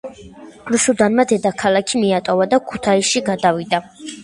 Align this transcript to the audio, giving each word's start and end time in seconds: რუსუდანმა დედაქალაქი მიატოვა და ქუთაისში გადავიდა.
რუსუდანმა 0.75 1.25
დედაქალაქი 1.33 2.03
მიატოვა 2.05 2.49
და 2.55 2.61
ქუთაისში 2.73 3.25
გადავიდა. 3.31 3.85